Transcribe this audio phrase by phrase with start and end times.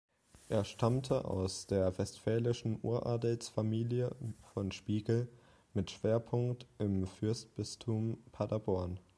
[0.49, 4.15] Er stammte aus der westfälischen Uradelsfamilie
[4.51, 5.27] von Spiegel
[5.75, 8.99] mit Schwerpunkt im Fürstbistum Paderborn.